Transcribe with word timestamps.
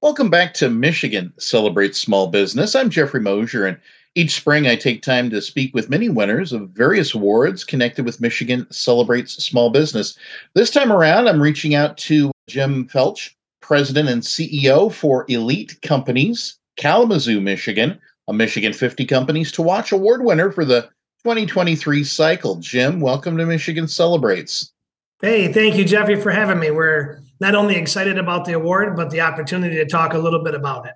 Welcome 0.00 0.30
back 0.30 0.54
to 0.54 0.70
Michigan 0.70 1.32
Celebrates 1.40 1.98
Small 1.98 2.28
Business. 2.28 2.76
I'm 2.76 2.88
Jeffrey 2.88 3.20
Mosher, 3.20 3.66
and 3.66 3.76
each 4.14 4.30
spring 4.30 4.68
I 4.68 4.76
take 4.76 5.02
time 5.02 5.28
to 5.30 5.42
speak 5.42 5.74
with 5.74 5.90
many 5.90 6.08
winners 6.08 6.52
of 6.52 6.70
various 6.70 7.14
awards 7.14 7.64
connected 7.64 8.04
with 8.04 8.20
Michigan 8.20 8.64
Celebrates 8.70 9.42
Small 9.42 9.70
Business. 9.70 10.16
This 10.54 10.70
time 10.70 10.92
around, 10.92 11.26
I'm 11.26 11.42
reaching 11.42 11.74
out 11.74 11.98
to 11.98 12.30
Jim 12.48 12.86
Feltch, 12.86 13.34
President 13.60 14.08
and 14.08 14.22
CEO 14.22 14.92
for 14.92 15.26
Elite 15.28 15.76
Companies, 15.82 16.56
Kalamazoo, 16.76 17.40
Michigan, 17.40 17.98
a 18.28 18.32
Michigan 18.32 18.72
50 18.72 19.04
Companies 19.04 19.50
to 19.50 19.62
Watch 19.62 19.90
award 19.90 20.24
winner 20.24 20.52
for 20.52 20.64
the 20.64 20.82
2023 21.24 22.04
cycle. 22.04 22.54
Jim, 22.60 23.00
welcome 23.00 23.36
to 23.36 23.44
Michigan 23.44 23.88
Celebrates. 23.88 24.72
Hey, 25.20 25.52
thank 25.52 25.76
you, 25.76 25.84
Jeffrey, 25.84 26.20
for 26.20 26.30
having 26.30 26.60
me. 26.60 26.70
We're 26.70 27.20
not 27.40 27.56
only 27.56 27.74
excited 27.74 28.18
about 28.18 28.44
the 28.44 28.52
award, 28.52 28.94
but 28.94 29.10
the 29.10 29.20
opportunity 29.20 29.74
to 29.74 29.84
talk 29.84 30.14
a 30.14 30.18
little 30.18 30.44
bit 30.44 30.54
about 30.54 30.86
it. 30.86 30.94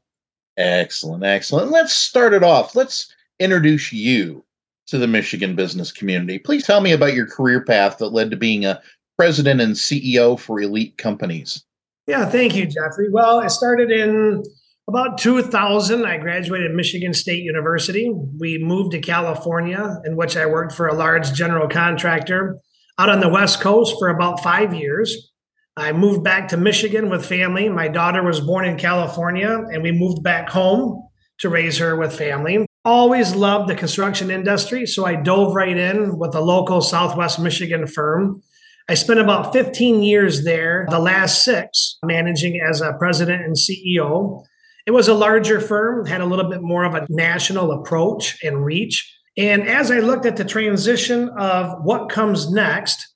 Excellent, 0.56 1.24
excellent. 1.24 1.72
Let's 1.72 1.92
start 1.92 2.32
it 2.32 2.44
off. 2.44 2.76
Let's 2.76 3.12
introduce 3.40 3.92
you 3.92 4.44
to 4.86 4.98
the 4.98 5.08
Michigan 5.08 5.56
business 5.56 5.90
community. 5.90 6.38
Please 6.38 6.64
tell 6.64 6.80
me 6.80 6.92
about 6.92 7.14
your 7.14 7.26
career 7.26 7.64
path 7.64 7.98
that 7.98 8.12
led 8.12 8.30
to 8.30 8.36
being 8.36 8.64
a 8.64 8.80
president 9.16 9.60
and 9.60 9.74
CEO 9.74 10.38
for 10.38 10.60
elite 10.60 10.96
companies. 10.98 11.64
Yeah, 12.06 12.24
thank 12.26 12.54
you, 12.54 12.66
Jeffrey. 12.66 13.10
Well, 13.10 13.40
I 13.40 13.48
started 13.48 13.90
in 13.90 14.44
about 14.86 15.18
2000. 15.18 16.04
I 16.04 16.18
graduated 16.18 16.72
Michigan 16.72 17.12
State 17.12 17.42
University. 17.42 18.08
We 18.38 18.58
moved 18.58 18.92
to 18.92 19.00
California, 19.00 20.00
in 20.04 20.14
which 20.14 20.36
I 20.36 20.46
worked 20.46 20.74
for 20.74 20.86
a 20.86 20.94
large 20.94 21.32
general 21.32 21.68
contractor 21.68 22.60
out 22.98 23.08
on 23.08 23.20
the 23.20 23.28
West 23.28 23.60
Coast 23.60 23.96
for 23.98 24.08
about 24.08 24.42
five 24.42 24.74
years. 24.74 25.30
I 25.76 25.92
moved 25.92 26.22
back 26.22 26.48
to 26.48 26.56
Michigan 26.56 27.08
with 27.08 27.24
family. 27.24 27.68
My 27.68 27.88
daughter 27.88 28.22
was 28.22 28.40
born 28.40 28.66
in 28.66 28.76
California, 28.76 29.48
and 29.48 29.82
we 29.82 29.90
moved 29.90 30.22
back 30.22 30.50
home 30.50 31.08
to 31.38 31.48
raise 31.48 31.78
her 31.78 31.96
with 31.96 32.16
family. 32.16 32.66
Always 32.84 33.34
loved 33.34 33.68
the 33.68 33.74
construction 33.74 34.30
industry, 34.30 34.86
so 34.86 35.06
I 35.06 35.16
dove 35.16 35.54
right 35.54 35.76
in 35.76 36.18
with 36.18 36.34
a 36.34 36.40
local 36.40 36.82
Southwest 36.82 37.38
Michigan 37.40 37.86
firm. 37.86 38.42
I 38.88 38.94
spent 38.94 39.20
about 39.20 39.52
15 39.52 40.02
years 40.02 40.44
there, 40.44 40.86
the 40.90 40.98
last 40.98 41.44
six 41.44 41.98
managing 42.04 42.60
as 42.60 42.80
a 42.80 42.92
president 42.98 43.42
and 43.42 43.56
CEO. 43.56 44.44
It 44.86 44.90
was 44.90 45.08
a 45.08 45.14
larger 45.14 45.60
firm, 45.60 46.06
had 46.06 46.20
a 46.20 46.26
little 46.26 46.50
bit 46.50 46.60
more 46.60 46.84
of 46.84 46.94
a 46.94 47.06
national 47.08 47.70
approach 47.70 48.42
and 48.42 48.64
reach. 48.64 49.16
And 49.36 49.66
as 49.66 49.90
I 49.90 50.00
looked 50.00 50.26
at 50.26 50.36
the 50.36 50.44
transition 50.44 51.30
of 51.30 51.82
what 51.82 52.10
comes 52.10 52.50
next, 52.50 53.08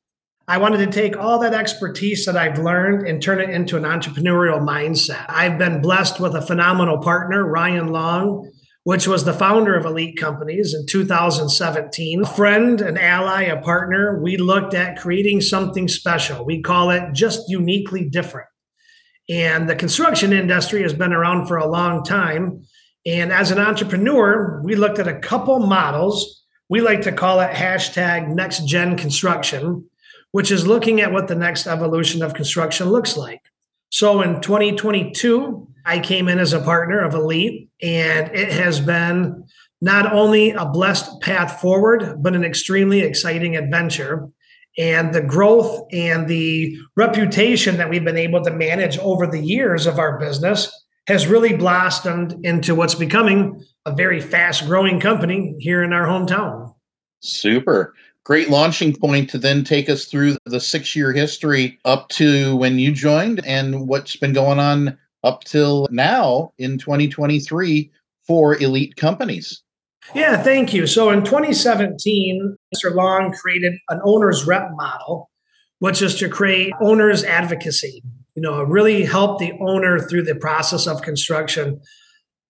I 0.48 0.59
wanted 0.59 0.78
to 0.78 0.86
take 0.86 1.17
all 1.17 1.41
that 1.41 1.55
expertise 1.55 2.25
that 2.25 2.36
I've 2.36 2.59
learned 2.59 3.06
and 3.06 3.20
turn 3.20 3.41
it 3.41 3.50
into 3.50 3.77
an 3.77 3.83
entrepreneurial 3.83 4.61
mindset. 4.61 5.27
I've 5.28 5.59
been 5.59 5.83
blessed 5.83 6.20
with 6.20 6.34
a 6.34 6.41
phenomenal 6.41 6.98
partner, 6.98 7.44
Ryan 7.44 7.89
Long, 7.89 8.50
which 8.84 9.09
was 9.09 9.25
the 9.25 9.33
founder 9.33 9.75
of 9.75 9.84
Elite 9.84 10.17
Companies 10.17 10.72
in 10.72 10.87
2017. 10.87 12.22
A 12.22 12.27
friend, 12.27 12.81
an 12.81 12.97
ally, 12.97 13.42
a 13.42 13.61
partner. 13.61 14.22
We 14.22 14.37
looked 14.37 14.72
at 14.72 14.98
creating 14.98 15.41
something 15.41 15.89
special. 15.89 16.47
We 16.47 16.62
call 16.62 16.91
it 16.91 17.12
just 17.12 17.48
uniquely 17.48 18.09
different. 18.09 18.48
And 19.28 19.69
the 19.69 19.75
construction 19.75 20.33
industry 20.33 20.83
has 20.83 20.94
been 20.94 21.12
around 21.12 21.48
for 21.48 21.56
a 21.56 21.67
long 21.67 22.05
time. 22.05 22.62
And 23.06 23.32
as 23.32 23.52
an 23.52 23.58
entrepreneur, 23.58 24.60
we 24.64 24.74
looked 24.74 24.98
at 24.98 25.06
a 25.06 25.18
couple 25.20 25.60
models. 25.60 26.42
We 26.68 26.80
like 26.80 27.02
to 27.02 27.12
call 27.12 27.38
it 27.40 27.52
hashtag 27.52 28.28
next 28.28 28.66
gen 28.66 28.96
construction, 28.96 29.88
which 30.32 30.50
is 30.50 30.66
looking 30.66 31.00
at 31.00 31.12
what 31.12 31.28
the 31.28 31.36
next 31.36 31.68
evolution 31.68 32.20
of 32.22 32.34
construction 32.34 32.90
looks 32.90 33.16
like. 33.16 33.40
So 33.90 34.20
in 34.22 34.40
2022, 34.40 35.68
I 35.84 36.00
came 36.00 36.28
in 36.28 36.40
as 36.40 36.52
a 36.52 36.60
partner 36.60 36.98
of 36.98 37.14
Elite, 37.14 37.70
and 37.80 38.34
it 38.34 38.50
has 38.50 38.80
been 38.80 39.44
not 39.80 40.12
only 40.12 40.50
a 40.50 40.66
blessed 40.66 41.20
path 41.20 41.60
forward, 41.60 42.20
but 42.20 42.34
an 42.34 42.44
extremely 42.44 43.02
exciting 43.02 43.56
adventure. 43.56 44.28
And 44.76 45.14
the 45.14 45.22
growth 45.22 45.86
and 45.92 46.26
the 46.26 46.76
reputation 46.97 47.76
that 47.76 47.88
we've 47.88 48.04
been 48.04 48.16
able 48.16 48.42
to 48.42 48.50
manage 48.50 48.98
over 48.98 49.26
the 49.28 49.41
years 49.41 49.86
of 49.86 50.00
our 50.00 50.19
business 50.19 50.72
has 51.06 51.27
really 51.27 51.55
blossomed 51.55 52.37
into 52.44 52.75
what's 52.75 52.94
becoming 52.94 53.65
a 53.84 53.93
very 53.94 54.21
fast 54.21 54.67
growing 54.67 54.99
company 55.00 55.55
here 55.59 55.83
in 55.83 55.93
our 55.93 56.06
hometown. 56.06 56.75
Super. 57.21 57.94
Great 58.25 58.50
launching 58.50 58.94
point 58.94 59.31
to 59.31 59.39
then 59.39 59.62
take 59.62 59.89
us 59.89 60.06
through 60.06 60.37
the 60.47 60.59
six 60.59 60.97
year 60.97 61.12
history 61.12 61.78
up 61.84 62.09
to 62.09 62.56
when 62.56 62.78
you 62.78 62.91
joined 62.91 63.44
and 63.47 63.87
what's 63.89 64.17
been 64.17 64.33
going 64.33 64.59
on 64.59 64.99
up 65.22 65.44
till 65.44 65.87
now 65.93 66.53
in 66.59 66.77
2023 66.77 67.91
for 68.27 68.61
elite 68.61 68.97
companies. 68.97 69.62
Yeah, 70.15 70.43
thank 70.43 70.73
you. 70.73 70.87
So 70.87 71.11
in 71.11 71.25
2017, 71.25 72.56
Mr. 72.75 72.94
Long 72.94 73.33
created 73.33 73.75
an 73.88 74.00
owner's 74.05 74.44
rep 74.44 74.71
model, 74.75 75.31
which 75.78 76.03
is 76.03 76.17
to 76.17 76.28
create 76.28 76.73
owner's 76.81 77.25
advocacy 77.25 78.03
you 78.36 78.42
know, 78.42 78.62
really 78.62 79.04
help 79.04 79.38
the 79.38 79.52
owner 79.60 79.98
through 79.98 80.22
the 80.22 80.34
process 80.34 80.86
of 80.86 81.00
construction. 81.00 81.80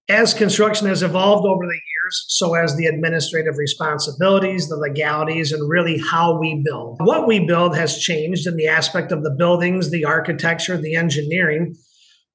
As 0.09 0.35
construction 0.35 0.89
has 0.89 1.03
evolved 1.03 1.47
over 1.47 1.65
the 1.65 1.73
years, 1.73 2.25
so 2.29 2.55
as 2.55 2.77
the 2.77 2.87
administrative 2.87 3.57
responsibilities, 3.57 4.69
the 4.69 4.77
legalities, 4.77 5.53
and 5.53 5.69
really 5.69 5.99
how 5.99 6.39
we 6.39 6.61
build. 6.65 6.97
What 7.01 7.27
we 7.27 7.47
build 7.47 7.77
has 7.77 7.99
changed 7.99 8.47
in 8.47 8.57
the 8.57 8.67
aspect 8.67 9.13
of 9.13 9.23
the 9.23 9.35
buildings, 9.39 9.91
the 9.91 10.05
architecture, 10.05 10.77
the 10.77 10.97
engineering, 10.97 11.77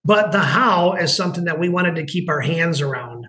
but 0.04 0.32
the 0.32 0.40
how 0.40 0.94
is 0.94 1.16
something 1.16 1.44
that 1.44 1.60
we 1.60 1.70
wanted 1.70 1.96
to 1.96 2.06
keep 2.06 2.30
our 2.30 2.42
hands 2.42 2.82
around. 2.82 3.28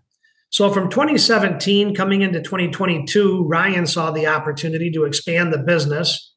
So 0.51 0.71
from 0.71 0.91
2017 0.91 1.95
coming 1.95 2.23
into 2.23 2.41
2022, 2.41 3.45
Ryan 3.49 3.87
saw 3.87 4.11
the 4.11 4.27
opportunity 4.27 4.91
to 4.93 5.05
expand 5.05 5.53
the 5.53 5.59
business 5.59 6.32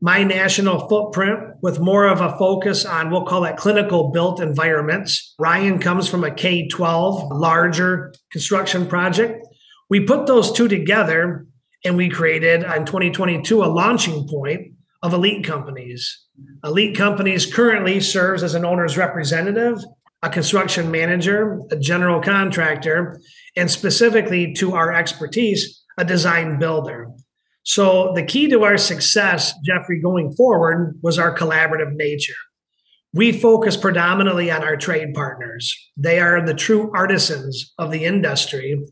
my 0.00 0.22
national 0.22 0.88
footprint 0.88 1.40
with 1.60 1.80
more 1.80 2.06
of 2.06 2.20
a 2.20 2.36
focus 2.38 2.84
on 2.84 3.10
we'll 3.10 3.24
call 3.24 3.44
it 3.44 3.56
clinical 3.56 4.10
built 4.10 4.40
environments. 4.40 5.34
Ryan 5.38 5.78
comes 5.78 6.08
from 6.08 6.24
a 6.24 6.30
K 6.30 6.68
12 6.68 7.32
larger 7.32 8.14
construction 8.30 8.86
project. 8.86 9.44
We 9.90 10.04
put 10.04 10.26
those 10.26 10.52
two 10.52 10.68
together 10.68 11.46
and 11.84 11.96
we 11.96 12.08
created 12.08 12.62
in 12.62 12.84
2022 12.84 13.62
a 13.62 13.66
launching 13.66 14.28
point 14.28 14.72
of 15.02 15.14
elite 15.14 15.44
companies. 15.44 16.26
Elite 16.64 16.96
companies 16.96 17.52
currently 17.52 18.00
serves 18.00 18.42
as 18.42 18.54
an 18.54 18.64
owner's 18.64 18.96
representative, 18.96 19.78
a 20.22 20.30
construction 20.30 20.90
manager, 20.90 21.60
a 21.70 21.76
general 21.76 22.20
contractor, 22.20 23.20
and 23.56 23.70
specifically 23.70 24.52
to 24.54 24.74
our 24.74 24.92
expertise, 24.92 25.82
a 25.96 26.04
design 26.04 26.58
builder. 26.58 27.10
So 27.68 28.12
the 28.14 28.22
key 28.22 28.48
to 28.48 28.64
our 28.64 28.78
success, 28.78 29.52
Jeffrey, 29.62 30.00
going 30.00 30.32
forward 30.32 30.98
was 31.02 31.18
our 31.18 31.36
collaborative 31.36 31.92
nature. 31.92 32.32
We 33.12 33.30
focus 33.30 33.76
predominantly 33.76 34.50
on 34.50 34.64
our 34.64 34.78
trade 34.78 35.12
partners. 35.12 35.76
They 35.94 36.18
are 36.18 36.40
the 36.40 36.54
true 36.54 36.90
artisans 36.94 37.74
of 37.76 37.90
the 37.90 38.06
industry 38.06 38.82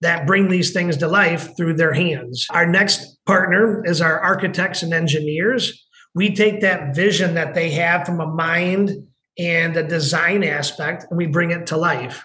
that 0.00 0.28
bring 0.28 0.48
these 0.48 0.72
things 0.72 0.96
to 0.98 1.08
life 1.08 1.56
through 1.56 1.74
their 1.74 1.92
hands. 1.92 2.46
Our 2.50 2.66
next 2.66 3.18
partner 3.26 3.84
is 3.84 4.00
our 4.00 4.20
architects 4.20 4.84
and 4.84 4.94
engineers. 4.94 5.84
We 6.14 6.32
take 6.32 6.60
that 6.60 6.94
vision 6.94 7.34
that 7.34 7.54
they 7.54 7.72
have 7.72 8.06
from 8.06 8.20
a 8.20 8.28
mind 8.28 8.92
and 9.40 9.76
a 9.76 9.82
design 9.82 10.44
aspect 10.44 11.04
and 11.10 11.18
we 11.18 11.26
bring 11.26 11.50
it 11.50 11.66
to 11.66 11.76
life. 11.76 12.24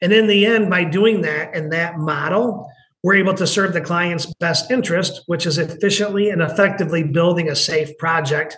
And 0.00 0.14
in 0.14 0.28
the 0.28 0.46
end, 0.46 0.70
by 0.70 0.84
doing 0.84 1.20
that 1.22 1.54
and 1.54 1.72
that 1.72 1.98
model, 1.98 2.71
we're 3.02 3.14
able 3.14 3.34
to 3.34 3.46
serve 3.46 3.72
the 3.72 3.80
client's 3.80 4.26
best 4.26 4.70
interest, 4.70 5.22
which 5.26 5.46
is 5.46 5.58
efficiently 5.58 6.30
and 6.30 6.40
effectively 6.40 7.02
building 7.02 7.48
a 7.48 7.56
safe 7.56 7.96
project. 7.98 8.56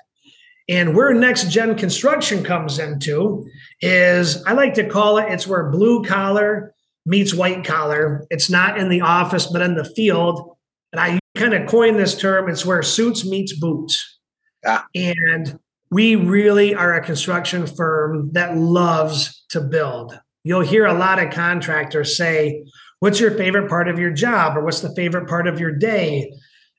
And 0.69 0.95
where 0.95 1.13
next 1.13 1.51
gen 1.51 1.77
construction 1.77 2.43
comes 2.43 2.79
into 2.79 3.47
is 3.81 4.43
I 4.45 4.53
like 4.53 4.75
to 4.75 4.89
call 4.89 5.19
it 5.19 5.31
it's 5.31 5.47
where 5.47 5.71
blue 5.71 6.05
collar 6.05 6.75
meets 7.07 7.35
white 7.35 7.65
collar. 7.65 8.27
It's 8.31 8.49
not 8.49 8.79
in 8.79 8.89
the 8.89 9.03
office, 9.03 9.47
but 9.47 9.63
in 9.63 9.75
the 9.75 9.85
field. 9.85 10.57
And 10.93 11.01
I 11.01 11.19
kind 11.37 11.55
of 11.55 11.69
coined 11.69 11.99
this 11.99 12.17
term 12.17 12.49
it's 12.49 12.65
where 12.65 12.83
suits 12.83 13.27
meets 13.27 13.59
boots. 13.59 14.19
Ah. 14.65 14.87
And 14.95 15.59
we 15.91 16.17
really 16.17 16.75
are 16.75 16.95
a 16.95 17.05
construction 17.05 17.67
firm 17.67 18.31
that 18.33 18.57
loves 18.57 19.45
to 19.51 19.61
build. 19.61 20.19
You'll 20.45 20.61
hear 20.61 20.87
a 20.87 20.95
lot 20.95 21.23
of 21.23 21.33
contractors 21.33 22.17
say, 22.17 22.65
what's 23.05 23.21
your 23.21 23.33
favorite 23.33 23.69
part 23.69 23.87
of 23.87 23.99
your 23.99 24.11
job 24.11 24.57
or 24.57 24.65
what's 24.65 24.81
the 24.81 24.95
favorite 24.95 25.29
part 25.29 25.47
of 25.47 25.61
your 25.61 25.71
day? 25.71 26.33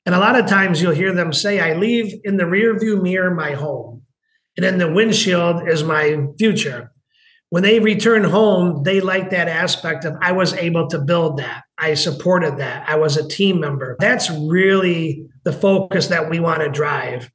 And 0.04 0.12
a 0.12 0.18
lot 0.18 0.36
of 0.36 0.46
times 0.46 0.82
you'll 0.82 0.90
hear 0.90 1.12
them 1.12 1.32
say, 1.32 1.60
I 1.60 1.74
leave 1.74 2.12
in 2.24 2.36
the 2.36 2.46
rear 2.46 2.76
view 2.76 3.00
mirror 3.00 3.32
my 3.32 3.52
home, 3.52 4.02
and 4.56 4.66
in 4.66 4.78
the 4.78 4.92
windshield 4.92 5.68
is 5.68 5.84
my 5.84 6.26
future. 6.36 6.90
When 7.50 7.62
they 7.62 7.78
return 7.78 8.24
home, 8.24 8.82
they 8.82 9.00
like 9.00 9.30
that 9.30 9.46
aspect 9.46 10.04
of 10.04 10.16
I 10.20 10.32
was 10.32 10.52
able 10.54 10.88
to 10.88 10.98
build 10.98 11.36
that. 11.36 11.62
I 11.78 11.94
supported 11.94 12.56
that. 12.58 12.88
I 12.88 12.96
was 12.96 13.16
a 13.16 13.28
team 13.28 13.60
member. 13.60 13.96
That's 14.00 14.28
really 14.28 15.28
the 15.44 15.52
focus 15.52 16.08
that 16.08 16.28
we 16.28 16.40
want 16.40 16.62
to 16.62 16.68
drive. 16.68 17.30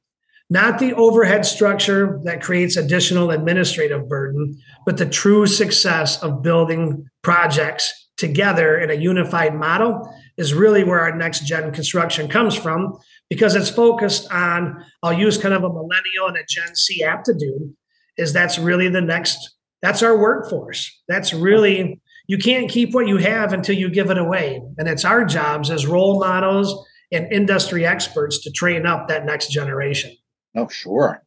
not 0.52 0.78
the 0.78 0.92
overhead 0.92 1.46
structure 1.46 2.20
that 2.24 2.42
creates 2.42 2.76
additional 2.76 3.30
administrative 3.30 4.06
burden, 4.06 4.54
but 4.84 4.98
the 4.98 5.06
true 5.06 5.46
success 5.46 6.22
of 6.22 6.42
building 6.42 7.06
projects 7.22 8.01
together 8.16 8.78
in 8.78 8.90
a 8.90 8.94
unified 8.94 9.54
model 9.54 10.08
is 10.36 10.54
really 10.54 10.84
where 10.84 11.00
our 11.00 11.16
next 11.16 11.46
gen 11.46 11.72
construction 11.72 12.28
comes 12.28 12.54
from 12.54 12.96
because 13.30 13.54
it's 13.54 13.70
focused 13.70 14.30
on 14.30 14.84
i'll 15.02 15.12
use 15.12 15.38
kind 15.38 15.54
of 15.54 15.64
a 15.64 15.68
millennial 15.68 16.28
and 16.28 16.36
a 16.36 16.44
gen 16.46 16.74
z 16.74 17.02
aptitude 17.02 17.74
is 18.18 18.32
that's 18.32 18.58
really 18.58 18.88
the 18.88 19.00
next 19.00 19.56
that's 19.82 20.02
our 20.02 20.16
workforce. 20.16 21.02
That's 21.08 21.34
really 21.34 22.00
you 22.28 22.38
can't 22.38 22.70
keep 22.70 22.94
what 22.94 23.08
you 23.08 23.16
have 23.18 23.52
until 23.52 23.76
you 23.76 23.90
give 23.90 24.08
it 24.08 24.16
away. 24.16 24.62
And 24.78 24.88
it's 24.88 25.04
our 25.04 25.24
jobs 25.24 25.70
as 25.70 25.86
role 25.86 26.20
models 26.20 26.86
and 27.10 27.30
industry 27.32 27.84
experts 27.84 28.38
to 28.44 28.52
train 28.52 28.86
up 28.86 29.08
that 29.08 29.26
next 29.26 29.50
generation. 29.50 30.16
Oh 30.56 30.68
sure 30.68 31.22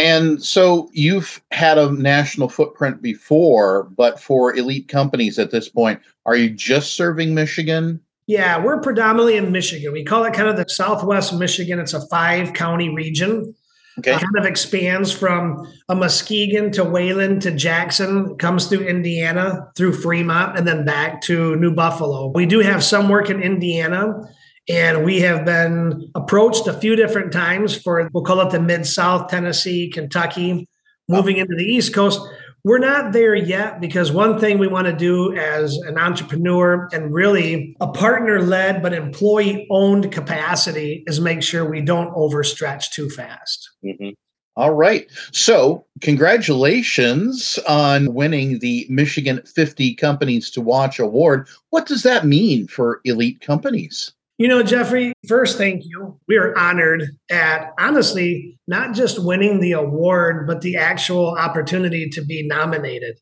and 0.00 0.42
so 0.42 0.88
you've 0.92 1.42
had 1.50 1.76
a 1.76 1.92
national 1.92 2.48
footprint 2.48 3.02
before, 3.02 3.84
but 3.96 4.18
for 4.18 4.56
elite 4.56 4.88
companies 4.88 5.38
at 5.38 5.50
this 5.50 5.68
point, 5.68 6.00
are 6.24 6.36
you 6.36 6.48
just 6.48 6.96
serving 6.96 7.34
Michigan? 7.34 8.00
Yeah, 8.26 8.64
we're 8.64 8.80
predominantly 8.80 9.36
in 9.36 9.52
Michigan. 9.52 9.92
We 9.92 10.04
call 10.04 10.24
it 10.24 10.32
kind 10.32 10.48
of 10.48 10.56
the 10.56 10.68
Southwest 10.68 11.34
Michigan. 11.34 11.78
It's 11.78 11.92
a 11.94 12.06
five 12.06 12.54
county 12.54 12.88
region. 12.88 13.54
Okay. 13.98 14.12
It 14.12 14.20
kind 14.20 14.38
of 14.38 14.46
expands 14.46 15.12
from 15.12 15.70
a 15.90 15.94
Muskegon 15.94 16.70
to 16.72 16.84
Wayland 16.84 17.42
to 17.42 17.50
Jackson, 17.50 18.36
comes 18.38 18.66
through 18.66 18.86
Indiana, 18.86 19.68
through 19.76 19.92
Fremont, 19.92 20.56
and 20.56 20.66
then 20.66 20.86
back 20.86 21.20
to 21.22 21.56
New 21.56 21.74
Buffalo. 21.74 22.28
We 22.28 22.46
do 22.46 22.60
have 22.60 22.82
some 22.82 23.08
work 23.10 23.28
in 23.28 23.42
Indiana 23.42 24.22
and 24.70 25.04
we 25.04 25.20
have 25.20 25.44
been 25.44 26.10
approached 26.14 26.66
a 26.66 26.72
few 26.72 26.94
different 26.94 27.32
times 27.32 27.76
for, 27.76 28.08
we'll 28.12 28.24
call 28.24 28.40
it 28.40 28.50
the 28.50 28.60
Mid 28.60 28.86
South, 28.86 29.28
Tennessee, 29.28 29.90
Kentucky, 29.90 30.68
moving 31.08 31.38
into 31.38 31.56
the 31.56 31.64
East 31.64 31.92
Coast. 31.92 32.20
We're 32.62 32.78
not 32.78 33.12
there 33.12 33.34
yet 33.34 33.80
because 33.80 34.12
one 34.12 34.38
thing 34.38 34.58
we 34.58 34.68
want 34.68 34.86
to 34.86 34.92
do 34.92 35.34
as 35.34 35.76
an 35.78 35.98
entrepreneur 35.98 36.88
and 36.92 37.12
really 37.12 37.74
a 37.80 37.88
partner 37.88 38.42
led 38.42 38.82
but 38.82 38.92
employee 38.92 39.66
owned 39.70 40.12
capacity 40.12 41.02
is 41.06 41.20
make 41.20 41.42
sure 41.42 41.68
we 41.68 41.80
don't 41.80 42.14
overstretch 42.14 42.90
too 42.90 43.08
fast. 43.08 43.70
Mm-hmm. 43.84 44.10
All 44.56 44.74
right. 44.74 45.10
So, 45.32 45.86
congratulations 46.02 47.58
on 47.66 48.12
winning 48.12 48.58
the 48.58 48.86
Michigan 48.90 49.40
50 49.46 49.94
Companies 49.94 50.50
to 50.50 50.60
Watch 50.60 50.98
Award. 50.98 51.48
What 51.70 51.86
does 51.86 52.02
that 52.02 52.26
mean 52.26 52.66
for 52.66 53.00
elite 53.04 53.40
companies? 53.40 54.12
You 54.40 54.48
know, 54.48 54.62
Jeffrey, 54.62 55.12
first, 55.28 55.58
thank 55.58 55.84
you. 55.84 56.18
We 56.26 56.38
are 56.38 56.58
honored 56.58 57.10
at 57.30 57.72
honestly 57.78 58.58
not 58.66 58.94
just 58.94 59.22
winning 59.22 59.60
the 59.60 59.72
award, 59.72 60.46
but 60.46 60.62
the 60.62 60.78
actual 60.78 61.36
opportunity 61.36 62.08
to 62.08 62.24
be 62.24 62.48
nominated. 62.48 63.18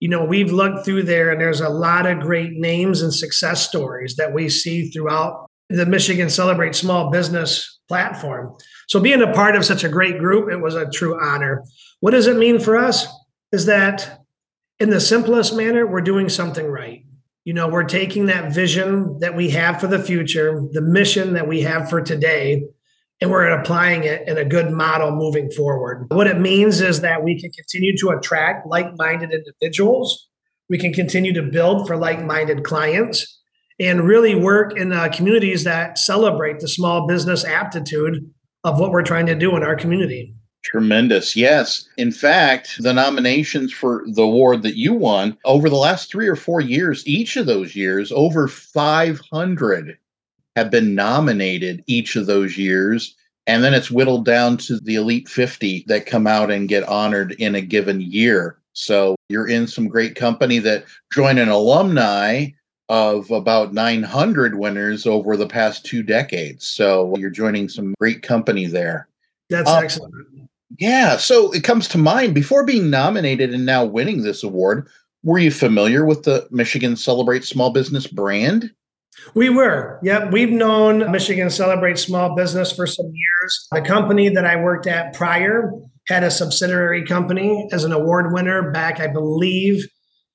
You 0.00 0.08
know, 0.08 0.24
we've 0.24 0.50
looked 0.50 0.86
through 0.86 1.02
there 1.02 1.30
and 1.30 1.38
there's 1.38 1.60
a 1.60 1.68
lot 1.68 2.06
of 2.06 2.20
great 2.20 2.52
names 2.52 3.02
and 3.02 3.12
success 3.12 3.68
stories 3.68 4.16
that 4.16 4.32
we 4.32 4.48
see 4.48 4.88
throughout 4.88 5.50
the 5.68 5.84
Michigan 5.84 6.30
Celebrate 6.30 6.74
Small 6.74 7.10
Business 7.10 7.78
platform. 7.86 8.56
So, 8.88 9.00
being 9.00 9.20
a 9.20 9.34
part 9.34 9.54
of 9.54 9.66
such 9.66 9.84
a 9.84 9.90
great 9.90 10.18
group, 10.18 10.50
it 10.50 10.62
was 10.62 10.74
a 10.74 10.88
true 10.88 11.22
honor. 11.22 11.62
What 12.00 12.12
does 12.12 12.26
it 12.26 12.38
mean 12.38 12.58
for 12.58 12.78
us? 12.78 13.06
Is 13.52 13.66
that 13.66 14.24
in 14.80 14.88
the 14.88 15.00
simplest 15.00 15.54
manner, 15.54 15.86
we're 15.86 16.00
doing 16.00 16.30
something 16.30 16.64
right 16.64 17.04
you 17.48 17.54
know, 17.54 17.66
we're 17.66 17.82
taking 17.82 18.26
that 18.26 18.52
vision 18.52 19.18
that 19.20 19.34
we 19.34 19.48
have 19.48 19.80
for 19.80 19.86
the 19.86 19.98
future, 19.98 20.62
the 20.72 20.82
mission 20.82 21.32
that 21.32 21.48
we 21.48 21.62
have 21.62 21.88
for 21.88 22.02
today, 22.02 22.62
and 23.22 23.30
we're 23.30 23.48
applying 23.48 24.04
it 24.04 24.28
in 24.28 24.36
a 24.36 24.44
good 24.44 24.70
model 24.70 25.12
moving 25.12 25.50
forward. 25.52 26.04
What 26.10 26.26
it 26.26 26.38
means 26.38 26.82
is 26.82 27.00
that 27.00 27.24
we 27.24 27.40
can 27.40 27.50
continue 27.52 27.96
to 28.00 28.10
attract 28.10 28.66
like 28.66 28.94
minded 28.98 29.32
individuals, 29.32 30.28
we 30.68 30.76
can 30.76 30.92
continue 30.92 31.32
to 31.32 31.42
build 31.42 31.86
for 31.86 31.96
like 31.96 32.22
minded 32.22 32.64
clients, 32.64 33.40
and 33.80 34.06
really 34.06 34.34
work 34.34 34.76
in 34.76 34.92
uh, 34.92 35.08
communities 35.08 35.64
that 35.64 35.96
celebrate 35.96 36.60
the 36.60 36.68
small 36.68 37.06
business 37.06 37.46
aptitude 37.46 38.30
of 38.62 38.78
what 38.78 38.90
we're 38.90 39.00
trying 39.00 39.24
to 39.24 39.34
do 39.34 39.56
in 39.56 39.62
our 39.62 39.74
community. 39.74 40.34
Tremendous. 40.64 41.36
Yes. 41.36 41.88
In 41.96 42.12
fact, 42.12 42.82
the 42.82 42.92
nominations 42.92 43.72
for 43.72 44.04
the 44.06 44.22
award 44.22 44.62
that 44.62 44.76
you 44.76 44.92
won 44.92 45.38
over 45.44 45.68
the 45.68 45.76
last 45.76 46.10
three 46.10 46.28
or 46.28 46.36
four 46.36 46.60
years, 46.60 47.06
each 47.06 47.36
of 47.36 47.46
those 47.46 47.74
years, 47.74 48.12
over 48.12 48.48
500 48.48 49.98
have 50.56 50.70
been 50.70 50.94
nominated 50.94 51.84
each 51.86 52.16
of 52.16 52.26
those 52.26 52.58
years. 52.58 53.14
And 53.46 53.64
then 53.64 53.72
it's 53.72 53.90
whittled 53.90 54.26
down 54.26 54.58
to 54.58 54.78
the 54.80 54.96
elite 54.96 55.28
50 55.28 55.84
that 55.86 56.06
come 56.06 56.26
out 56.26 56.50
and 56.50 56.68
get 56.68 56.84
honored 56.84 57.32
in 57.38 57.54
a 57.54 57.62
given 57.62 58.00
year. 58.00 58.58
So 58.74 59.16
you're 59.28 59.48
in 59.48 59.66
some 59.66 59.88
great 59.88 60.16
company 60.16 60.58
that 60.58 60.84
join 61.12 61.38
an 61.38 61.48
alumni 61.48 62.48
of 62.88 63.30
about 63.30 63.72
900 63.72 64.56
winners 64.56 65.06
over 65.06 65.36
the 65.36 65.46
past 65.46 65.86
two 65.86 66.02
decades. 66.02 66.66
So 66.66 67.14
you're 67.16 67.30
joining 67.30 67.68
some 67.68 67.94
great 68.00 68.22
company 68.22 68.66
there. 68.66 69.08
That's 69.50 69.70
um, 69.70 69.84
excellent. 69.84 70.14
Yeah. 70.76 71.16
So 71.16 71.52
it 71.52 71.64
comes 71.64 71.88
to 71.88 71.98
mind 71.98 72.34
before 72.34 72.64
being 72.64 72.90
nominated 72.90 73.54
and 73.54 73.64
now 73.64 73.84
winning 73.84 74.22
this 74.22 74.42
award, 74.42 74.88
were 75.22 75.38
you 75.38 75.50
familiar 75.50 76.04
with 76.04 76.24
the 76.24 76.46
Michigan 76.50 76.96
Celebrate 76.96 77.44
Small 77.44 77.72
Business 77.72 78.06
brand? 78.06 78.70
We 79.34 79.48
were. 79.48 79.98
Yep. 80.02 80.32
We've 80.32 80.50
known 80.50 81.10
Michigan 81.10 81.50
Celebrate 81.50 81.98
Small 81.98 82.36
Business 82.36 82.70
for 82.70 82.86
some 82.86 83.06
years. 83.12 83.68
The 83.72 83.80
company 83.80 84.28
that 84.28 84.46
I 84.46 84.56
worked 84.56 84.86
at 84.86 85.14
prior 85.14 85.72
had 86.06 86.22
a 86.22 86.30
subsidiary 86.30 87.04
company 87.04 87.68
as 87.72 87.84
an 87.84 87.92
award 87.92 88.32
winner 88.32 88.70
back, 88.70 89.00
I 89.00 89.08
believe, 89.08 89.86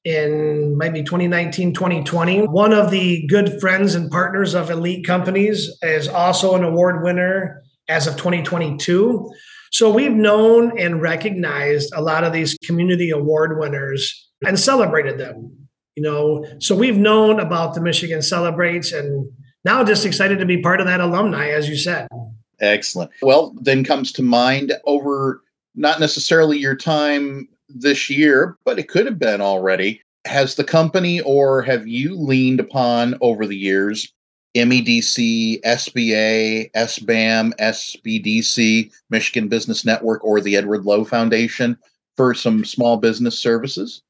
in 0.03 0.77
maybe 0.77 1.01
2019, 1.01 1.73
2020. 1.73 2.47
One 2.47 2.73
of 2.73 2.91
the 2.91 3.25
good 3.27 3.59
friends 3.61 3.95
and 3.95 4.11
partners 4.11 4.53
of 4.53 4.69
Elite 4.69 5.05
Companies 5.05 5.75
is 5.81 6.07
also 6.07 6.55
an 6.55 6.63
award 6.63 7.03
winner 7.03 7.63
as 7.87 8.05
of 8.05 8.15
2022. 8.17 9.31
So 9.73 9.91
we've 9.91 10.13
known 10.13 10.77
and 10.79 11.01
recognized 11.01 11.91
a 11.95 12.01
lot 12.01 12.23
of 12.23 12.31
these 12.31 12.55
community 12.63 13.09
award 13.09 13.57
winners 13.59 14.29
and 14.45 14.59
celebrated 14.59 15.17
them. 15.17 15.67
You 15.95 16.03
know, 16.03 16.45
so 16.59 16.75
we've 16.75 16.97
known 16.97 17.39
about 17.39 17.73
the 17.73 17.81
Michigan 17.81 18.21
Celebrates 18.21 18.91
and 18.91 19.31
now 19.65 19.83
just 19.83 20.05
excited 20.05 20.37
to 20.37 20.45
be 20.45 20.61
part 20.61 20.79
of 20.79 20.85
that 20.85 20.99
alumni, 20.99 21.49
as 21.49 21.67
you 21.67 21.75
said. 21.75 22.07
Excellent. 22.59 23.09
Well, 23.23 23.55
then 23.61 23.83
comes 23.83 24.11
to 24.13 24.21
mind 24.21 24.73
over 24.85 25.41
not 25.73 25.99
necessarily 25.99 26.59
your 26.59 26.75
time 26.75 27.47
this 27.67 28.11
year, 28.11 28.55
but 28.65 28.77
it 28.77 28.87
could 28.87 29.07
have 29.07 29.17
been 29.17 29.41
already. 29.41 30.01
Has 30.25 30.53
the 30.53 30.63
company 30.63 31.19
or 31.21 31.63
have 31.63 31.87
you 31.87 32.15
leaned 32.15 32.59
upon 32.59 33.15
over 33.21 33.47
the 33.47 33.57
years 33.57 34.13
MEDC, 34.55 35.61
SBA, 35.61 36.71
SBAM, 36.71 37.53
SBDC, 37.59 38.91
Michigan 39.09 39.47
Business 39.47 39.83
Network, 39.85 40.23
or 40.23 40.41
the 40.41 40.55
Edward 40.55 40.85
Lowe 40.85 41.03
Foundation 41.03 41.77
for 42.15 42.33
some 42.33 42.63
small 42.63 42.97
business 42.97 43.37
services? 43.37 44.03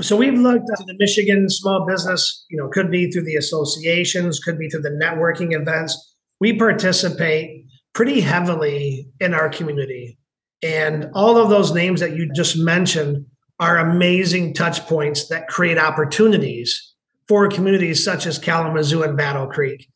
So 0.00 0.16
we've 0.16 0.38
looked 0.38 0.70
at 0.70 0.86
the 0.86 0.94
Michigan 0.98 1.48
small 1.50 1.84
business, 1.86 2.44
you 2.50 2.56
know, 2.56 2.68
could 2.68 2.90
be 2.90 3.10
through 3.10 3.24
the 3.24 3.36
associations, 3.36 4.38
could 4.38 4.58
be 4.58 4.68
through 4.68 4.82
the 4.82 4.90
networking 4.90 5.60
events. 5.60 6.14
We 6.40 6.56
participate 6.56 7.64
pretty 7.94 8.20
heavily 8.20 9.08
in 9.18 9.34
our 9.34 9.48
community. 9.48 10.18
And 10.62 11.10
all 11.14 11.36
of 11.36 11.50
those 11.50 11.72
names 11.72 12.00
that 12.00 12.16
you 12.16 12.30
just 12.32 12.56
mentioned 12.56 13.26
are 13.58 13.78
amazing 13.78 14.54
touch 14.54 14.86
points 14.86 15.28
that 15.28 15.48
create 15.48 15.78
opportunities 15.78 16.94
for 17.28 17.48
communities 17.48 18.02
such 18.02 18.26
as 18.26 18.38
Kalamazoo 18.38 19.02
and 19.02 19.16
Battle 19.16 19.46
Creek. 19.46 19.88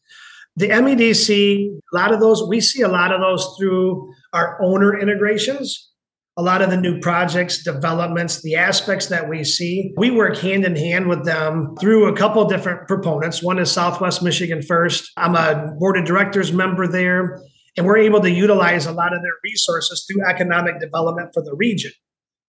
The 0.56 0.68
MEDC, 0.68 1.66
a 1.66 1.96
lot 1.96 2.12
of 2.12 2.20
those, 2.20 2.46
we 2.46 2.60
see 2.60 2.82
a 2.82 2.88
lot 2.88 3.10
of 3.10 3.20
those 3.20 3.56
through 3.58 4.12
our 4.34 4.62
owner 4.62 4.98
integrations, 4.98 5.90
a 6.36 6.42
lot 6.42 6.60
of 6.60 6.68
the 6.68 6.76
new 6.76 7.00
projects, 7.00 7.62
developments, 7.62 8.42
the 8.42 8.56
aspects 8.56 9.06
that 9.06 9.30
we 9.30 9.44
see. 9.44 9.92
We 9.96 10.10
work 10.10 10.36
hand 10.36 10.64
in 10.66 10.76
hand 10.76 11.08
with 11.08 11.24
them 11.24 11.74
through 11.80 12.06
a 12.06 12.16
couple 12.16 12.44
different 12.44 12.86
proponents. 12.86 13.42
One 13.42 13.58
is 13.58 13.72
Southwest 13.72 14.22
Michigan 14.22 14.60
First. 14.60 15.10
I'm 15.16 15.34
a 15.36 15.72
board 15.78 15.96
of 15.96 16.04
directors 16.04 16.52
member 16.52 16.86
there, 16.86 17.40
and 17.78 17.86
we're 17.86 17.98
able 17.98 18.20
to 18.20 18.30
utilize 18.30 18.84
a 18.84 18.92
lot 18.92 19.14
of 19.14 19.22
their 19.22 19.38
resources 19.42 20.06
through 20.06 20.26
economic 20.26 20.80
development 20.80 21.30
for 21.32 21.42
the 21.42 21.54
region. 21.54 21.92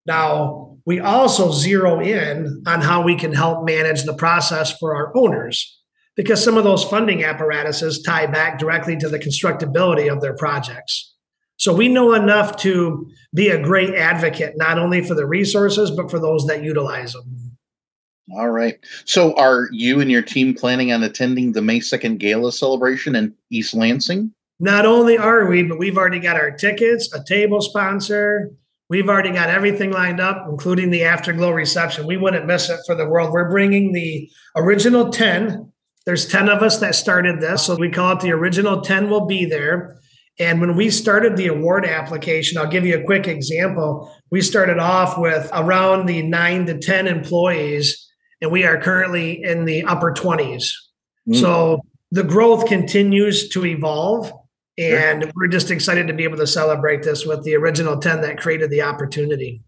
Now, 0.06 0.78
we 0.86 1.00
also 1.00 1.52
zero 1.52 2.02
in 2.02 2.64
on 2.68 2.82
how 2.82 3.04
we 3.04 3.16
can 3.16 3.34
help 3.34 3.66
manage 3.66 4.04
the 4.04 4.14
process 4.14 4.78
for 4.78 4.96
our 4.96 5.16
owners 5.16 5.80
because 6.16 6.44
some 6.44 6.58
of 6.58 6.64
those 6.64 6.84
funding 6.84 7.24
apparatuses 7.24 8.02
tie 8.02 8.28
back 8.28 8.60
directly 8.60 8.98
to 8.98 9.10
the 9.10 9.20
constructability 9.20 10.12
of 10.12 10.22
their 10.22 10.36
projects. 10.36 11.14
So 11.58 11.74
we 11.74 11.88
know 11.88 12.14
enough 12.14 12.58
to 12.58 13.10
be 13.34 13.50
a 13.50 13.62
great 13.62 13.96
advocate, 13.96 14.54
not 14.58 14.78
only 14.78 15.04
for 15.04 15.14
the 15.14 15.26
resources, 15.26 15.92
but 15.92 16.12
for 16.12 16.20
those 16.20 16.46
that 16.48 16.64
utilize 16.64 17.14
them. 17.14 17.58
All 18.38 18.50
right. 18.50 18.78
So 19.06 19.34
are 19.36 19.68
you 19.72 20.02
and 20.02 20.10
your 20.10 20.22
team 20.22 20.54
planning 20.54 20.92
on 20.92 21.04
attending 21.04 21.52
the 21.52 21.62
May 21.62 21.80
2nd 21.80 22.18
Gala 22.18 22.52
celebration 22.52 23.16
in 23.16 23.34
East 23.50 23.74
Lansing? 23.74 24.34
Not 24.60 24.86
only 24.86 25.18
are 25.18 25.46
we, 25.46 25.64
but 25.64 25.78
we've 25.78 25.98
already 25.98 26.20
got 26.20 26.38
our 26.38 26.52
tickets, 26.52 27.14
a 27.14 27.24
table 27.24 27.62
sponsor. 27.62 28.52
We've 28.94 29.10
already 29.10 29.32
got 29.32 29.50
everything 29.50 29.92
lined 29.92 30.20
up, 30.20 30.46
including 30.48 30.92
the 30.92 31.04
afterglow 31.04 31.50
reception. 31.50 32.06
We 32.06 32.16
wouldn't 32.16 32.46
miss 32.46 32.70
it 32.70 32.80
for 32.86 32.94
the 32.94 33.10
world. 33.10 33.32
We're 33.32 33.50
bringing 33.50 33.92
the 33.92 34.30
original 34.56 35.10
10. 35.10 35.74
There's 36.06 36.28
10 36.28 36.48
of 36.48 36.62
us 36.62 36.78
that 36.78 36.94
started 36.94 37.42
this. 37.42 37.66
So 37.66 37.76
we 37.76 37.90
call 37.90 38.12
it 38.12 38.20
the 38.20 38.34
original 38.34 38.82
10 38.82 39.10
will 39.10 39.26
be 39.26 39.46
there. 39.46 40.00
And 40.38 40.62
when 40.62 40.76
we 40.76 40.92
started 40.92 41.38
the 41.38 41.48
award 41.48 41.88
application, 41.88 42.60
I'll 42.60 42.70
give 42.70 42.86
you 42.86 43.00
a 43.00 43.04
quick 43.04 43.28
example. 43.28 44.16
We 44.30 44.42
started 44.42 44.78
off 44.78 45.18
with 45.18 45.50
around 45.54 46.06
the 46.06 46.22
nine 46.22 46.68
to 46.68 46.78
10 46.78 47.08
employees, 47.08 48.08
and 48.44 48.52
we 48.52 48.64
are 48.64 48.80
currently 48.80 49.44
in 49.44 49.66
the 49.66 49.86
upper 49.86 50.14
20s. 50.14 50.72
Mm. 51.28 51.40
So 51.40 51.82
the 52.12 52.24
growth 52.24 52.68
continues 52.68 53.50
to 53.50 53.66
evolve. 53.66 54.32
And 54.78 55.24
sure. 55.24 55.32
we're 55.36 55.48
just 55.48 55.72
excited 55.72 56.08
to 56.08 56.14
be 56.14 56.24
able 56.24 56.38
to 56.38 56.48
celebrate 56.48 57.04
this 57.04 57.26
with 57.26 57.44
the 57.44 57.56
original 57.56 57.98
10 57.98 58.22
that 58.22 58.40
created 58.40 58.70
the 58.70 58.82
opportunity. 58.82 59.62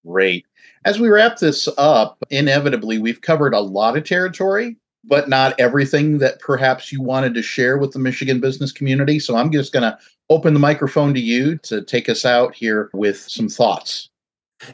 Great. 0.06 0.46
As 0.86 1.00
we 1.00 1.10
wrap 1.10 1.38
this 1.38 1.70
up, 1.78 2.18
inevitably, 2.30 3.00
we've 3.00 3.22
covered 3.22 3.54
a 3.54 3.60
lot 3.60 3.98
of 3.98 4.04
territory, 4.04 4.78
but 5.10 5.28
not 5.28 5.60
everything 5.60 6.20
that 6.20 6.40
perhaps 6.40 6.92
you 6.92 7.02
wanted 7.02 7.34
to 7.34 7.42
share 7.42 7.78
with 7.78 7.92
the 7.92 8.00
Michigan 8.00 8.40
business 8.40 8.72
community. 8.72 9.20
So 9.20 9.36
I'm 9.36 9.52
just 9.52 9.74
going 9.74 9.84
to 9.84 9.98
open 10.30 10.54
the 10.54 10.60
microphone 10.60 11.14
to 11.16 11.20
you 11.20 11.58
to 11.58 11.82
take 11.82 12.08
us 12.08 12.24
out 12.24 12.56
here 12.56 12.90
with 12.94 13.18
some 13.18 13.50
thoughts. 13.50 14.10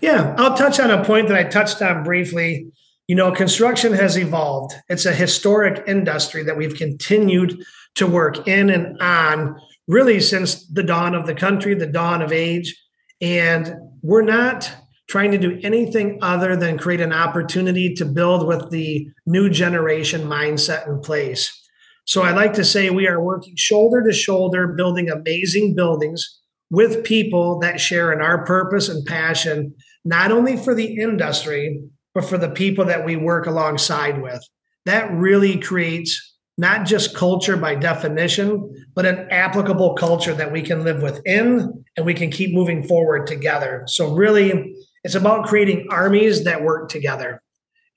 Yeah, 0.02 0.36
I'll 0.38 0.58
touch 0.58 0.80
on 0.80 0.92
a 0.92 1.04
point 1.04 1.30
that 1.30 1.38
I 1.38 1.44
touched 1.44 1.82
on 1.82 2.04
briefly 2.04 2.68
you 3.08 3.16
know, 3.16 3.32
construction 3.32 3.94
has 3.94 4.18
evolved. 4.18 4.74
It's 4.90 5.06
a 5.06 5.14
historic 5.14 5.84
industry 5.88 6.44
that 6.44 6.58
we've 6.58 6.76
continued 6.76 7.64
to 7.96 8.08
work 8.08 8.48
in 8.48 8.70
and 8.70 9.00
on 9.00 9.60
really 9.88 10.20
since 10.20 10.66
the 10.68 10.84
dawn 10.84 11.14
of 11.14 11.28
the 11.28 11.36
country, 11.36 11.76
the 11.76 11.86
dawn 11.86 12.22
of 12.22 12.32
age. 12.32 12.76
And 13.22 13.76
we're 14.02 14.24
not 14.24 14.72
trying 15.08 15.32
to 15.32 15.38
do 15.38 15.60
anything 15.64 16.18
other 16.22 16.56
than 16.56 16.78
create 16.78 17.02
an 17.02 17.14
opportunity 17.14 17.94
to 17.94 18.06
build 18.06 18.48
with 18.48 18.70
the 18.72 19.08
new 19.26 19.50
generation 19.50 20.22
mindset 20.22 20.88
in 20.88 21.00
place. 21.00 21.62
So 22.06 22.22
I 22.22 22.32
like 22.32 22.54
to 22.54 22.64
say 22.64 22.90
we 22.90 23.08
are 23.08 23.22
working 23.22 23.56
shoulder 23.56 24.04
to 24.04 24.14
shoulder, 24.14 24.68
building 24.68 25.10
amazing 25.10 25.76
buildings 25.76 26.40
with 26.70 27.04
people 27.04 27.60
that 27.60 27.80
share 27.80 28.12
in 28.12 28.22
our 28.22 28.46
purpose 28.46 28.90
and 28.90 29.06
passion, 29.06 29.74
not 30.04 30.32
only 30.32 30.58
for 30.58 30.76
the 30.76 30.98
industry, 30.98 31.82
but 32.14 32.26
for 32.26 32.38
the 32.38 32.50
people 32.50 32.86
that 32.86 33.06
we 33.06 33.16
work 33.16 33.46
alongside 33.46 34.22
with. 34.22 34.42
That 34.86 35.12
really 35.12 35.60
creates 35.60 36.36
not 36.58 36.86
just 36.86 37.16
culture 37.16 37.58
by 37.58 37.76
definition, 37.76 38.86
but 38.96 39.06
an 39.06 39.28
applicable 39.30 39.96
culture 39.96 40.34
that 40.34 40.52
we 40.52 40.62
can 40.62 40.84
live 40.84 41.02
within 41.02 41.84
and 41.98 42.06
we 42.06 42.14
can 42.14 42.32
keep 42.32 42.54
moving 42.54 42.84
forward 42.84 43.28
together. 43.28 43.84
So, 43.88 44.14
really, 44.14 44.76
it's 45.06 45.16
about 45.16 45.48
creating 45.48 45.88
armies 45.90 46.44
that 46.44 46.64
work 46.64 46.90
together. 46.90 47.42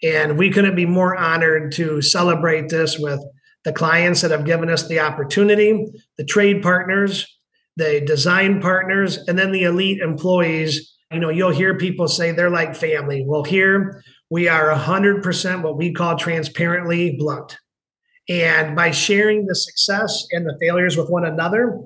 And 0.03 0.39
we 0.39 0.51
couldn't 0.51 0.77
be 0.77 0.87
more 0.87 1.17
honored 1.17 1.73
to 1.73 2.01
celebrate 2.01 2.69
this 2.69 2.97
with 2.97 3.21
the 3.65 3.73
clients 3.73 4.21
that 4.21 4.31
have 4.31 4.45
given 4.45 4.71
us 4.71 4.87
the 4.87 5.01
opportunity, 5.01 5.85
the 6.17 6.25
trade 6.25 6.63
partners, 6.63 7.27
the 7.77 8.01
design 8.01 8.61
partners, 8.61 9.19
and 9.27 9.37
then 9.37 9.51
the 9.51 9.65
elite 9.65 9.99
employees 9.99 10.95
you 11.13 11.21
know, 11.21 11.31
you'll 11.31 11.51
hear 11.51 11.77
people 11.77 12.07
say 12.07 12.33
they're 12.33 12.51
like 12.51 12.77
family. 12.77 13.25
Well, 13.27 13.45
here 13.45 14.03
we 14.31 14.49
are 14.49 14.69
100% 14.75 15.63
what 15.63 15.77
we 15.79 15.93
call 15.93 16.17
transparently 16.17 17.17
blunt. 17.17 17.57
And 18.29 18.77
by 18.77 18.91
sharing 18.91 19.47
the 19.47 19.55
success 19.55 20.27
and 20.33 20.45
the 20.45 20.59
failures 20.61 20.99
with 20.99 21.09
one 21.09 21.25
another, 21.25 21.81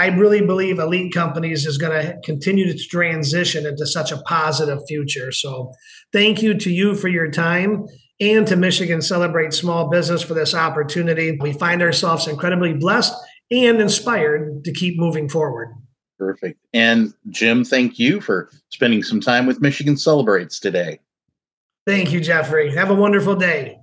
I 0.00 0.06
really 0.06 0.40
believe 0.40 0.78
elite 0.78 1.12
companies 1.12 1.66
is 1.66 1.76
going 1.76 1.92
to 1.92 2.18
continue 2.24 2.72
to 2.72 2.88
transition 2.88 3.66
into 3.66 3.86
such 3.86 4.10
a 4.10 4.16
positive 4.22 4.78
future. 4.88 5.30
So, 5.30 5.74
thank 6.10 6.40
you 6.40 6.54
to 6.54 6.70
you 6.70 6.94
for 6.94 7.08
your 7.08 7.30
time 7.30 7.86
and 8.18 8.46
to 8.46 8.56
Michigan 8.56 9.02
Celebrate 9.02 9.52
Small 9.52 9.90
Business 9.90 10.22
for 10.22 10.32
this 10.32 10.54
opportunity. 10.54 11.36
We 11.38 11.52
find 11.52 11.82
ourselves 11.82 12.26
incredibly 12.26 12.72
blessed 12.72 13.12
and 13.50 13.78
inspired 13.78 14.64
to 14.64 14.72
keep 14.72 14.98
moving 14.98 15.28
forward. 15.28 15.68
Perfect. 16.18 16.58
And 16.72 17.12
Jim, 17.28 17.62
thank 17.62 17.98
you 17.98 18.22
for 18.22 18.50
spending 18.70 19.02
some 19.02 19.20
time 19.20 19.44
with 19.44 19.60
Michigan 19.60 19.98
Celebrates 19.98 20.58
today. 20.58 20.98
Thank 21.86 22.10
you, 22.10 22.20
Jeffrey. 22.20 22.74
Have 22.74 22.88
a 22.88 22.94
wonderful 22.94 23.36
day. 23.36 23.78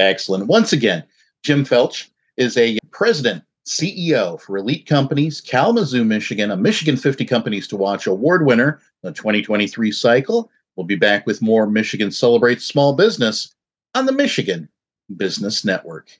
Excellent. 0.00 0.48
Once 0.48 0.72
again, 0.72 1.04
Jim 1.44 1.64
Feltch 1.64 2.08
is 2.36 2.56
a 2.56 2.80
president, 2.90 3.44
CEO 3.70 4.40
for 4.40 4.58
Elite 4.58 4.84
Companies, 4.84 5.40
Kalamazoo, 5.40 6.04
Michigan, 6.04 6.50
a 6.50 6.56
Michigan 6.56 6.96
50 6.96 7.24
Companies 7.24 7.68
to 7.68 7.76
Watch 7.76 8.08
award 8.08 8.44
winner, 8.44 8.80
the 9.02 9.12
2023 9.12 9.92
cycle. 9.92 10.50
We'll 10.74 10.86
be 10.86 10.96
back 10.96 11.24
with 11.24 11.40
more 11.40 11.68
Michigan 11.68 12.10
Celebrates 12.10 12.64
Small 12.64 12.94
Business 12.94 13.54
on 13.94 14.06
the 14.06 14.12
Michigan 14.12 14.68
Business 15.16 15.64
Network. 15.64 16.10